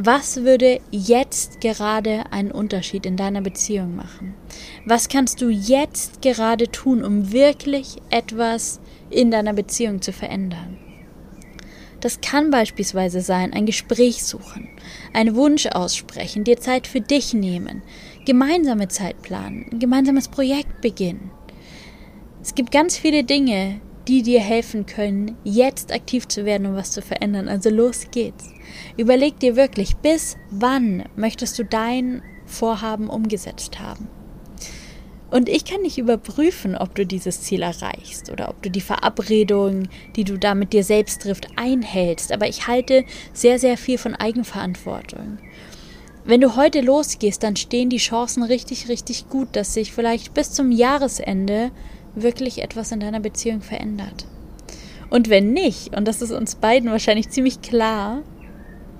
was 0.00 0.44
würde 0.44 0.80
jetzt 0.92 1.60
gerade 1.60 2.22
einen 2.30 2.52
Unterschied 2.52 3.04
in 3.04 3.16
deiner 3.16 3.40
Beziehung 3.40 3.96
machen? 3.96 4.34
Was 4.86 5.08
kannst 5.08 5.42
du 5.42 5.48
jetzt 5.48 6.22
gerade 6.22 6.70
tun, 6.70 7.02
um 7.02 7.32
wirklich 7.32 7.96
etwas 8.08 8.78
in 9.10 9.32
deiner 9.32 9.54
Beziehung 9.54 10.00
zu 10.00 10.12
verändern? 10.12 10.78
Das 12.00 12.20
kann 12.20 12.50
beispielsweise 12.50 13.20
sein, 13.20 13.52
ein 13.52 13.66
Gespräch 13.66 14.24
suchen, 14.24 14.68
einen 15.12 15.34
Wunsch 15.34 15.66
aussprechen, 15.66 16.44
dir 16.44 16.58
Zeit 16.58 16.86
für 16.86 17.00
dich 17.00 17.34
nehmen, 17.34 17.82
gemeinsame 18.24 18.88
Zeit 18.88 19.20
planen, 19.22 19.66
ein 19.72 19.78
gemeinsames 19.80 20.28
Projekt 20.28 20.80
beginnen. 20.80 21.30
Es 22.40 22.54
gibt 22.54 22.70
ganz 22.70 22.96
viele 22.96 23.24
Dinge, 23.24 23.80
die 24.06 24.22
dir 24.22 24.40
helfen 24.40 24.86
können, 24.86 25.36
jetzt 25.44 25.92
aktiv 25.92 26.28
zu 26.28 26.44
werden 26.44 26.66
und 26.66 26.76
was 26.76 26.92
zu 26.92 27.02
verändern. 27.02 27.48
Also 27.48 27.68
los 27.68 28.06
geht's. 28.10 28.50
Überleg 28.96 29.38
dir 29.38 29.56
wirklich, 29.56 29.96
bis 29.96 30.36
wann 30.50 31.04
möchtest 31.16 31.58
du 31.58 31.64
dein 31.64 32.22
Vorhaben 32.46 33.10
umgesetzt 33.10 33.80
haben. 33.80 34.08
Und 35.30 35.48
ich 35.48 35.64
kann 35.66 35.82
nicht 35.82 35.98
überprüfen, 35.98 36.74
ob 36.74 36.94
du 36.94 37.04
dieses 37.04 37.42
Ziel 37.42 37.62
erreichst 37.62 38.30
oder 38.30 38.48
ob 38.48 38.62
du 38.62 38.70
die 38.70 38.80
Verabredung, 38.80 39.88
die 40.16 40.24
du 40.24 40.38
da 40.38 40.54
mit 40.54 40.72
dir 40.72 40.82
selbst 40.82 41.22
trifft, 41.22 41.48
einhältst. 41.56 42.32
Aber 42.32 42.48
ich 42.48 42.66
halte 42.66 43.04
sehr, 43.34 43.58
sehr 43.58 43.76
viel 43.76 43.98
von 43.98 44.14
Eigenverantwortung. 44.14 45.38
Wenn 46.24 46.40
du 46.40 46.56
heute 46.56 46.80
losgehst, 46.80 47.42
dann 47.42 47.56
stehen 47.56 47.90
die 47.90 47.98
Chancen 47.98 48.42
richtig, 48.42 48.88
richtig 48.88 49.28
gut, 49.28 49.48
dass 49.52 49.74
sich 49.74 49.92
vielleicht 49.92 50.32
bis 50.34 50.52
zum 50.52 50.72
Jahresende 50.72 51.70
wirklich 52.14 52.62
etwas 52.62 52.92
in 52.92 53.00
deiner 53.00 53.20
Beziehung 53.20 53.60
verändert. 53.60 54.26
Und 55.10 55.30
wenn 55.30 55.52
nicht, 55.52 55.96
und 55.96 56.06
das 56.06 56.22
ist 56.22 56.32
uns 56.32 56.54
beiden 56.54 56.90
wahrscheinlich 56.90 57.30
ziemlich 57.30 57.62
klar, 57.62 58.22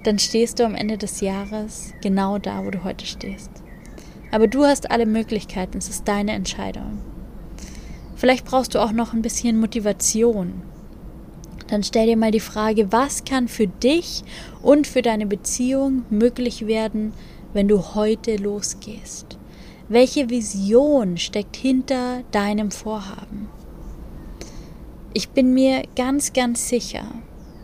dann 0.05 0.19
stehst 0.19 0.59
du 0.59 0.65
am 0.65 0.75
Ende 0.75 0.97
des 0.97 1.21
Jahres 1.21 1.93
genau 2.03 2.39
da, 2.39 2.65
wo 2.65 2.71
du 2.71 2.85
heute 2.85 3.05
stehst. 3.05 3.51
Aber 4.31 4.47
du 4.47 4.65
hast 4.65 4.91
alle 4.91 5.07
Möglichkeiten, 5.07 5.79
es 5.79 5.89
ist 5.89 6.07
deine 6.07 6.33
Entscheidung. 6.33 6.99
Vielleicht 8.17 8.45
brauchst 8.45 8.75
du 8.75 8.81
auch 8.81 8.93
noch 8.93 9.13
ein 9.13 9.23
bisschen 9.23 9.61
Motivation. 9.61 10.63
Dann 11.69 11.83
stell 11.83 12.07
dir 12.07 12.17
mal 12.17 12.31
die 12.31 12.41
Frage, 12.41 12.93
was 12.93 13.25
kann 13.25 13.47
für 13.47 13.67
dich 13.67 14.25
und 14.63 14.87
für 14.87 15.03
deine 15.03 15.27
Beziehung 15.27 16.05
möglich 16.11 16.67
werden, 16.67 17.13
wenn 17.53 17.69
du 17.69 17.95
heute 17.95 18.37
losgehst? 18.37 19.39
Welche 19.89 20.29
Vision 20.31 21.17
steckt 21.17 21.57
hinter 21.57 22.23
deinem 22.31 22.71
Vorhaben? 22.71 23.49
Ich 25.15 25.31
bin 25.31 25.55
mir 25.55 25.83
ganz, 25.97 26.33
ganz 26.33 26.69
sicher, 26.69 27.05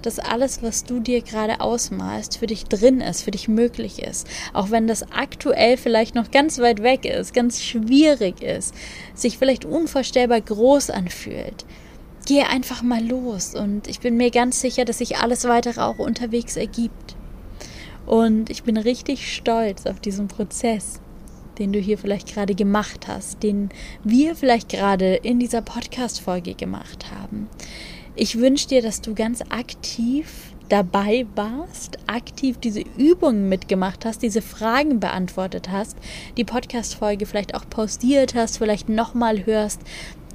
dass 0.06 0.18
alles, 0.18 0.62
was 0.62 0.84
du 0.84 1.00
dir 1.00 1.23
gerade 1.23 1.61
ausmalst, 1.61 2.38
für 2.38 2.46
dich 2.46 2.64
drin 2.64 3.00
ist, 3.00 3.23
für 3.23 3.30
dich 3.30 3.49
möglich 3.49 4.02
ist. 4.02 4.26
Auch 4.52 4.70
wenn 4.70 4.87
das 4.87 5.11
aktuell 5.12 5.76
vielleicht 5.76 6.14
noch 6.14 6.30
ganz 6.30 6.58
weit 6.58 6.82
weg 6.82 7.04
ist, 7.04 7.34
ganz 7.34 7.62
schwierig 7.62 8.42
ist, 8.42 8.75
sich 9.14 9.38
vielleicht 9.38 9.64
unvorstellbar 9.64 10.40
groß 10.40 10.90
anfühlt. 10.90 11.64
Gehe 12.26 12.49
einfach 12.49 12.82
mal 12.82 13.04
los 13.04 13.54
und 13.54 13.87
ich 13.87 14.00
bin 14.00 14.16
mir 14.16 14.30
ganz 14.30 14.61
sicher, 14.61 14.84
dass 14.84 14.99
sich 14.99 15.18
alles 15.18 15.44
weitere 15.44 15.80
auch 15.80 15.99
unterwegs 15.99 16.56
ergibt. 16.56 17.16
Und 18.06 18.50
ich 18.50 18.62
bin 18.62 18.76
richtig 18.76 19.34
stolz 19.34 19.87
auf 19.87 20.00
diesen 20.00 20.28
Prozess 20.28 21.00
den 21.58 21.73
du 21.73 21.78
hier 21.78 21.99
vielleicht 21.99 22.34
gerade 22.34 22.54
gemacht 22.54 23.06
hast, 23.08 23.42
den 23.42 23.70
wir 24.02 24.34
vielleicht 24.34 24.68
gerade 24.68 25.14
in 25.14 25.38
dieser 25.38 25.62
Podcast-Folge 25.62 26.54
gemacht 26.54 27.06
haben. 27.14 27.49
Ich 28.16 28.38
wünsche 28.38 28.68
dir, 28.68 28.80
dass 28.80 29.00
du 29.00 29.14
ganz 29.14 29.42
aktiv 29.49 30.54
dabei 30.68 31.26
warst, 31.35 31.99
aktiv 32.06 32.59
diese 32.59 32.83
Übungen 32.97 33.49
mitgemacht 33.49 34.04
hast, 34.04 34.23
diese 34.23 34.40
Fragen 34.40 35.00
beantwortet 35.00 35.71
hast, 35.71 35.97
die 36.37 36.44
Podcast-Folge 36.44 37.26
vielleicht 37.26 37.54
auch 37.54 37.68
pausiert 37.68 38.35
hast, 38.35 38.59
vielleicht 38.59 38.88
nochmal 38.88 39.47
hörst. 39.47 39.80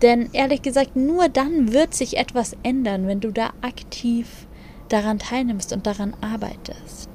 Denn 0.01 0.29
ehrlich 0.33 0.61
gesagt, 0.61 0.95
nur 0.95 1.29
dann 1.29 1.71
wird 1.71 1.93
sich 1.93 2.17
etwas 2.17 2.55
ändern, 2.63 3.07
wenn 3.07 3.21
du 3.21 3.31
da 3.31 3.51
aktiv 3.61 4.27
daran 4.89 5.19
teilnimmst 5.19 5.71
und 5.71 5.87
daran 5.87 6.15
arbeitest. 6.21 7.09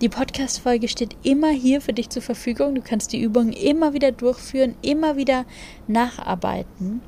Die 0.00 0.08
Podcast-Folge 0.08 0.88
steht 0.88 1.16
immer 1.22 1.50
hier 1.50 1.80
für 1.80 1.92
dich 1.92 2.08
zur 2.08 2.22
Verfügung. 2.22 2.74
Du 2.74 2.82
kannst 2.82 3.12
die 3.12 3.20
Übungen 3.20 3.52
immer 3.52 3.92
wieder 3.92 4.12
durchführen, 4.12 4.74
immer 4.80 5.16
wieder 5.16 5.44
nacharbeiten. 5.86 7.02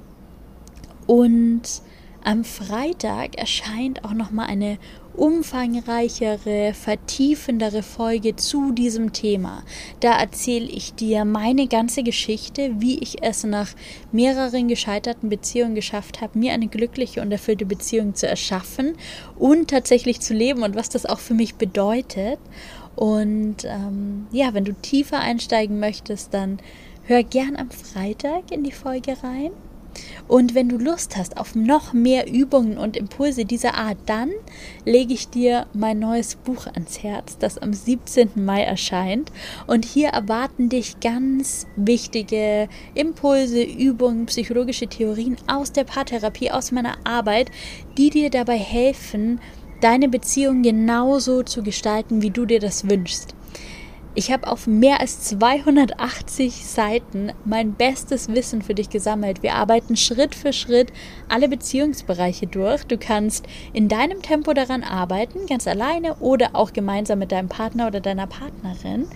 Und 1.07 1.83
am 2.24 2.44
Freitag 2.44 3.36
erscheint 3.36 4.04
auch 4.04 4.12
noch 4.12 4.30
mal 4.30 4.46
eine 4.46 4.78
umfangreichere, 5.14 6.72
vertiefendere 6.72 7.82
Folge 7.82 8.36
zu 8.36 8.72
diesem 8.72 9.12
Thema. 9.12 9.64
Da 10.00 10.18
erzähle 10.18 10.66
ich 10.66 10.94
dir 10.94 11.24
meine 11.24 11.66
ganze 11.66 12.02
Geschichte, 12.02 12.72
wie 12.78 12.98
ich 12.98 13.22
es 13.22 13.44
nach 13.44 13.68
mehreren 14.12 14.68
gescheiterten 14.68 15.28
Beziehungen 15.28 15.74
geschafft 15.74 16.20
habe, 16.20 16.38
mir 16.38 16.52
eine 16.52 16.68
glückliche 16.68 17.20
und 17.20 17.32
erfüllte 17.32 17.66
Beziehung 17.66 18.14
zu 18.14 18.28
erschaffen 18.28 18.94
und 19.38 19.70
tatsächlich 19.70 20.20
zu 20.20 20.32
leben 20.32 20.62
und 20.62 20.76
was 20.76 20.88
das 20.88 21.06
auch 21.06 21.18
für 21.18 21.34
mich 21.34 21.56
bedeutet. 21.56 22.38
Und 22.96 23.64
ähm, 23.64 24.26
ja, 24.32 24.54
wenn 24.54 24.64
du 24.64 24.72
tiefer 24.74 25.20
einsteigen 25.20 25.80
möchtest, 25.80 26.34
dann 26.34 26.58
hör 27.04 27.22
gern 27.22 27.56
am 27.56 27.70
Freitag 27.70 28.52
in 28.52 28.62
die 28.62 28.72
Folge 28.72 29.16
rein. 29.22 29.50
Und 30.28 30.54
wenn 30.54 30.68
du 30.68 30.76
Lust 30.76 31.16
hast 31.16 31.37
auf 31.37 31.54
noch 31.54 31.92
mehr 31.92 32.30
Übungen 32.30 32.78
und 32.78 32.97
Impulse 32.97 33.44
dieser 33.44 33.75
Art, 33.75 33.99
dann 34.06 34.30
lege 34.85 35.12
ich 35.12 35.28
dir 35.28 35.66
mein 35.73 35.99
neues 35.99 36.37
Buch 36.37 36.66
ans 36.66 37.02
Herz, 37.02 37.38
das 37.38 37.59
am 37.59 37.73
17. 37.73 38.30
Mai 38.37 38.62
erscheint. 38.62 39.32
Und 39.66 39.85
hier 39.85 40.11
erwarten 40.11 40.68
dich 40.68 41.00
ganz 41.00 41.66
wichtige 41.76 42.68
Impulse, 42.94 43.62
Übungen, 43.62 44.26
psychologische 44.26 44.87
Theorien 44.87 45.37
aus 45.47 45.73
der 45.73 45.85
Paartherapie, 45.85 46.50
aus 46.50 46.73
meiner 46.73 46.97
Arbeit, 47.04 47.50
die 47.99 48.11
dir 48.11 48.30
dabei 48.30 48.59
helfen, 48.59 49.40
deine 49.80 50.09
Beziehung 50.09 50.62
genauso 50.62 51.42
zu 51.42 51.62
gestalten, 51.62 52.23
wie 52.23 52.30
du 52.30 52.47
dir 52.47 52.61
das 52.61 52.88
wünschst. 52.88 53.35
Ich 54.16 54.32
habe 54.32 54.48
auf 54.48 54.66
mehr 54.66 54.98
als 55.00 55.20
280 55.20 56.66
Seiten 56.66 57.30
mein 57.44 57.74
bestes 57.74 58.28
Wissen 58.28 58.60
für 58.60 58.74
dich 58.74 58.90
gesammelt. 58.90 59.44
Wir 59.44 59.54
arbeiten 59.54 59.96
Schritt 59.96 60.34
für 60.34 60.52
Schritt 60.52 60.92
alle 61.28 61.48
Beziehungsbereiche 61.48 62.48
durch. 62.48 62.84
Du 62.84 62.98
kannst 62.98 63.46
in 63.72 63.86
deinem 63.86 64.20
Tempo 64.20 64.52
daran 64.52 64.82
arbeiten, 64.82 65.46
ganz 65.46 65.68
alleine 65.68 66.16
oder 66.16 66.50
auch 66.54 66.72
gemeinsam 66.72 67.20
mit 67.20 67.30
deinem 67.30 67.48
Partner 67.48 67.86
oder 67.86 68.00
deiner 68.00 68.26
Partnerin. 68.26 69.06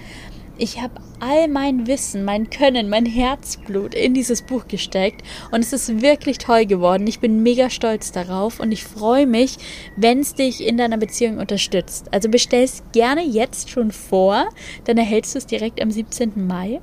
Ich 0.57 0.81
habe 0.81 0.95
all 1.19 1.49
mein 1.49 1.89
Wissen, 1.89 2.25
mein 2.25 2.49
Können, 2.49 2.89
mein 2.89 3.07
Herzblut 3.07 3.93
in 3.93 4.15
dieses 4.15 4.43
Buch 4.43 4.69
gesteckt 4.69 5.23
und 5.51 5.61
es 5.61 5.73
ist 5.73 6.01
wirklich 6.01 6.39
toll 6.39 6.65
geworden. 6.65 7.09
Ich 7.09 7.19
bin 7.19 7.43
mega 7.43 7.71
stolz 7.71 8.13
darauf 8.13 8.61
und 8.61 8.71
ich 8.71 8.85
freue 8.85 9.27
mich, 9.27 9.57
wenn 9.97 10.21
es 10.21 10.35
dich 10.35 10.65
in 10.65 10.77
deiner 10.77 10.97
Beziehung 10.97 11.39
unterstützt. 11.39 12.07
Also 12.13 12.29
bestell 12.29 12.63
es 12.63 12.85
gerne 12.93 13.25
jetzt 13.25 13.69
schon 13.69 13.91
vor, 13.91 14.49
dann 14.85 14.97
erhältst 14.97 15.35
du 15.35 15.39
es 15.39 15.47
direkt 15.47 15.83
am 15.83 15.91
17. 15.91 16.47
Mai. 16.47 16.81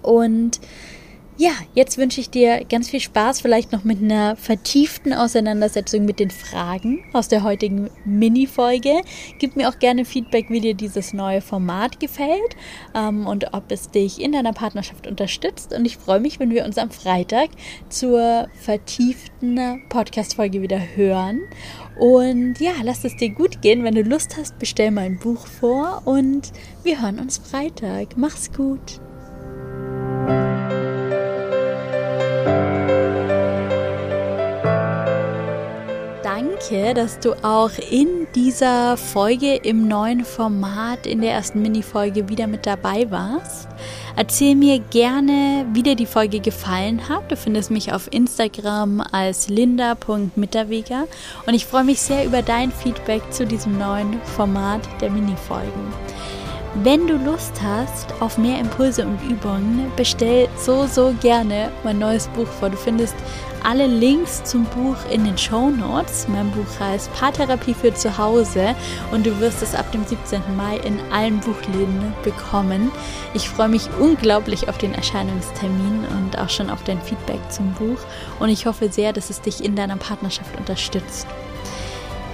Und 0.00 0.58
ja, 1.38 1.52
jetzt 1.74 1.96
wünsche 1.96 2.20
ich 2.20 2.30
dir 2.30 2.64
ganz 2.68 2.90
viel 2.90 3.00
Spaß, 3.00 3.40
vielleicht 3.40 3.72
noch 3.72 3.84
mit 3.84 4.02
einer 4.02 4.36
vertieften 4.36 5.12
Auseinandersetzung 5.12 6.04
mit 6.04 6.20
den 6.20 6.30
Fragen 6.30 7.04
aus 7.12 7.28
der 7.28 7.42
heutigen 7.42 7.90
Mini-Folge. 8.04 9.00
Gib 9.38 9.56
mir 9.56 9.68
auch 9.68 9.78
gerne 9.78 10.04
Feedback, 10.04 10.50
wie 10.50 10.60
dir 10.60 10.74
dieses 10.74 11.12
neue 11.12 11.40
Format 11.40 12.00
gefällt 12.00 12.56
ähm, 12.94 13.26
und 13.26 13.54
ob 13.54 13.72
es 13.72 13.90
dich 13.90 14.20
in 14.20 14.32
deiner 14.32 14.52
Partnerschaft 14.52 15.06
unterstützt. 15.06 15.72
Und 15.72 15.86
ich 15.86 15.96
freue 15.96 16.20
mich, 16.20 16.38
wenn 16.38 16.50
wir 16.50 16.64
uns 16.64 16.76
am 16.76 16.90
Freitag 16.90 17.48
zur 17.88 18.48
vertieften 18.60 19.82
Podcast-Folge 19.88 20.60
wieder 20.60 20.80
hören. 20.94 21.40
Und 21.98 22.60
ja, 22.60 22.72
lass 22.82 23.04
es 23.04 23.16
dir 23.16 23.30
gut 23.30 23.62
gehen. 23.62 23.84
Wenn 23.84 23.94
du 23.94 24.02
Lust 24.02 24.36
hast, 24.36 24.58
bestell 24.58 24.90
mein 24.90 25.18
Buch 25.18 25.46
vor 25.46 26.02
und 26.04 26.52
wir 26.82 27.00
hören 27.00 27.18
uns 27.18 27.38
Freitag. 27.38 28.16
Mach's 28.16 28.52
gut. 28.52 29.00
Danke, 36.68 36.94
dass 36.94 37.18
du 37.18 37.32
auch 37.44 37.72
in 37.90 38.26
dieser 38.34 38.96
Folge 38.96 39.56
im 39.56 39.88
neuen 39.88 40.24
Format 40.24 41.06
in 41.06 41.20
der 41.20 41.32
ersten 41.32 41.60
Mini-Folge 41.60 42.28
wieder 42.28 42.46
mit 42.46 42.66
dabei 42.66 43.10
warst. 43.10 43.68
Erzähl 44.16 44.54
mir 44.54 44.78
gerne, 44.78 45.66
wie 45.72 45.82
dir 45.82 45.96
die 45.96 46.06
Folge 46.06 46.40
gefallen 46.40 47.08
hat. 47.08 47.30
Du 47.30 47.36
findest 47.36 47.70
mich 47.70 47.92
auf 47.92 48.12
Instagram 48.12 49.00
als 49.00 49.48
linda.mitterweger 49.48 51.08
und 51.46 51.54
ich 51.54 51.66
freue 51.66 51.84
mich 51.84 52.00
sehr 52.00 52.24
über 52.24 52.42
dein 52.42 52.70
Feedback 52.70 53.22
zu 53.32 53.44
diesem 53.44 53.78
neuen 53.78 54.20
Format 54.22 54.82
der 55.00 55.10
Mini-Folgen. 55.10 55.92
Wenn 56.76 57.06
du 57.06 57.18
Lust 57.18 57.60
hast 57.62 58.14
auf 58.20 58.38
mehr 58.38 58.58
Impulse 58.58 59.06
und 59.06 59.22
Übungen, 59.28 59.92
bestell 59.94 60.48
so, 60.56 60.86
so 60.86 61.14
gerne 61.20 61.70
mein 61.84 61.98
neues 61.98 62.28
Buch 62.28 62.46
vor. 62.46 62.70
Du 62.70 62.78
findest 62.78 63.14
alle 63.62 63.86
Links 63.86 64.42
zum 64.44 64.64
Buch 64.64 64.96
in 65.10 65.24
den 65.24 65.36
Show 65.36 65.68
Notes. 65.68 66.26
Mein 66.28 66.50
Buch 66.50 66.80
heißt 66.80 67.12
Paartherapie 67.12 67.74
für 67.74 67.92
zu 67.92 68.16
Hause 68.16 68.74
und 69.10 69.26
du 69.26 69.38
wirst 69.38 69.62
es 69.62 69.74
ab 69.74 69.92
dem 69.92 70.06
17. 70.06 70.40
Mai 70.56 70.78
in 70.78 70.98
allen 71.12 71.40
Buchläden 71.40 72.14
bekommen. 72.24 72.90
Ich 73.34 73.50
freue 73.50 73.68
mich 73.68 73.90
unglaublich 74.00 74.70
auf 74.70 74.78
den 74.78 74.94
Erscheinungstermin 74.94 76.06
und 76.16 76.38
auch 76.38 76.48
schon 76.48 76.70
auf 76.70 76.82
dein 76.84 77.02
Feedback 77.02 77.40
zum 77.50 77.74
Buch 77.74 77.98
und 78.40 78.48
ich 78.48 78.64
hoffe 78.64 78.90
sehr, 78.90 79.12
dass 79.12 79.28
es 79.28 79.42
dich 79.42 79.62
in 79.62 79.76
deiner 79.76 79.98
Partnerschaft 79.98 80.56
unterstützt. 80.58 81.26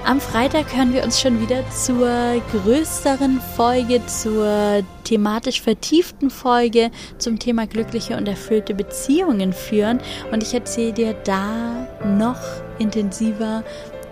Am 0.09 0.23
Freitag 0.23 0.75
hören 0.75 0.95
wir 0.95 1.05
uns 1.05 1.21
schon 1.21 1.39
wieder 1.39 1.69
zur 1.69 2.41
größeren 2.51 3.43
Folge, 3.57 4.01
zur 4.07 4.83
thematisch 5.05 5.61
vertieften 5.61 6.31
Folge 6.31 6.91
zum 7.19 7.39
Thema 7.39 7.67
glückliche 7.67 8.17
und 8.17 8.27
erfüllte 8.27 8.73
Beziehungen 8.73 9.53
führen. 9.53 10.01
Und 10.33 10.43
ich 10.43 10.55
erzähle 10.55 10.95
dir 10.95 11.13
da 11.25 11.87
noch 12.07 12.41
intensiver, 12.79 13.63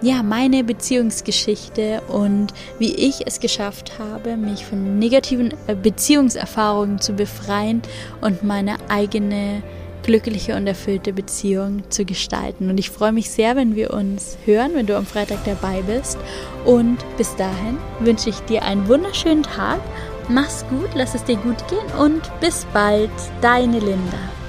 ja, 0.02 0.22
meine 0.22 0.64
Beziehungsgeschichte 0.64 2.02
und 2.08 2.48
wie 2.78 2.94
ich 2.94 3.26
es 3.26 3.40
geschafft 3.40 3.98
habe, 3.98 4.36
mich 4.36 4.66
von 4.66 4.98
negativen 4.98 5.54
äh, 5.66 5.74
Beziehungserfahrungen 5.74 7.00
zu 7.00 7.14
befreien 7.14 7.80
und 8.20 8.42
meine 8.42 8.76
eigene 8.90 9.62
glückliche 10.06 10.56
und 10.56 10.66
erfüllte 10.66 11.12
Beziehung 11.12 11.82
zu 11.90 12.04
gestalten. 12.04 12.70
Und 12.70 12.78
ich 12.78 12.90
freue 12.90 13.12
mich 13.12 13.28
sehr, 13.28 13.56
wenn 13.56 13.74
wir 13.74 13.92
uns 13.92 14.38
hören, 14.46 14.70
wenn 14.74 14.86
du 14.86 14.96
am 14.96 15.04
Freitag 15.04 15.44
dabei 15.44 15.82
bist. 15.82 16.16
Und 16.64 16.98
bis 17.18 17.34
dahin 17.36 17.76
wünsche 18.00 18.30
ich 18.30 18.38
dir 18.40 18.62
einen 18.62 18.88
wunderschönen 18.88 19.42
Tag. 19.42 19.80
Mach's 20.28 20.64
gut, 20.70 20.90
lass 20.94 21.14
es 21.14 21.24
dir 21.24 21.36
gut 21.36 21.68
gehen 21.68 21.86
und 21.98 22.22
bis 22.40 22.64
bald, 22.72 23.10
deine 23.42 23.78
Linda. 23.80 24.45